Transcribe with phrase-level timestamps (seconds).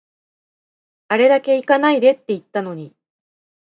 [1.09, 2.91] あれだけ行かないでって言ったのに